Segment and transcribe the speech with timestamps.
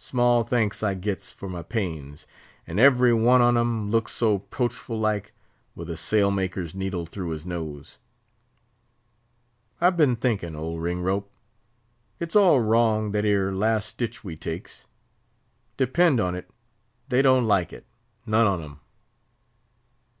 [0.00, 2.26] Small thanks I gets for my pains;
[2.66, 5.32] and every one on 'em looks so 'proachful like,
[5.76, 7.98] with a sail maker's needle through his nose.
[9.80, 11.30] I've been thinkin', old Ringrope,
[12.18, 14.86] it's all wrong that 'ere last stitch we takes.
[15.76, 16.44] Depend on't,
[17.06, 18.80] they don't like it—none on 'em."